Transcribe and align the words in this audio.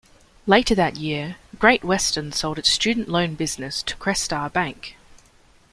Later 0.47 0.73
that 0.73 0.95
year, 0.95 1.35
Great 1.59 1.83
Western 1.83 2.31
sold 2.31 2.57
its 2.57 2.69
student 2.69 3.07
loan 3.07 3.35
business 3.35 3.83
to 3.83 3.95
Crestar 3.97 4.51
Bank. 4.51 4.97